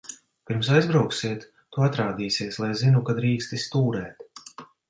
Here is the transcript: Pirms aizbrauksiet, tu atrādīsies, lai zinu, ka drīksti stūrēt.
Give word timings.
Pirms 0.51 0.69
aizbrauksiet, 0.77 1.45
tu 1.77 1.85
atrādīsies, 1.89 2.59
lai 2.65 2.73
zinu, 2.83 3.05
ka 3.11 3.19
drīksti 3.23 3.63
stūrēt. 3.69 4.29